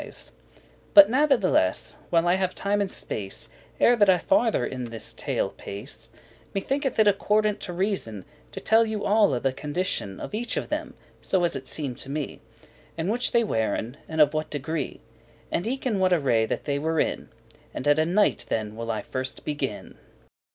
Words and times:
*describe, 0.03 0.33
relate 0.33 0.65
But 0.95 1.09
natheless, 1.11 1.95
while 2.09 2.27
I 2.27 2.33
have 2.33 2.55
time 2.55 2.81
and 2.81 2.89
space, 2.89 3.51
Ere 3.79 3.95
that 3.97 4.09
I 4.09 4.17
farther 4.17 4.65
in 4.65 4.85
this 4.85 5.13
tale 5.13 5.49
pace, 5.51 6.09
Me 6.55 6.59
thinketh 6.61 6.97
it 6.97 7.07
accordant 7.07 7.59
to 7.59 7.71
reason, 7.73 8.25
To 8.51 8.59
tell 8.59 8.83
you 8.87 9.05
alle 9.05 9.39
the 9.39 9.53
condition 9.53 10.19
Of 10.19 10.33
each 10.33 10.57
of 10.57 10.69
them, 10.69 10.95
so 11.21 11.43
as 11.43 11.55
it 11.55 11.67
seemed 11.67 12.03
me, 12.09 12.41
And 12.97 13.11
which 13.11 13.31
they 13.31 13.43
weren, 13.43 13.95
and 14.09 14.19
of 14.19 14.33
what 14.33 14.49
degree; 14.49 15.01
And 15.51 15.67
eke 15.67 15.85
in 15.85 15.99
what 15.99 16.13
array 16.13 16.47
that 16.47 16.63
they 16.63 16.79
were 16.79 16.99
in: 16.99 17.29
And 17.71 17.87
at 17.87 17.99
a 17.99 18.05
Knight 18.07 18.45
then 18.49 18.75
will 18.75 18.89
I 18.89 19.03
first 19.03 19.45
begin. 19.45 19.99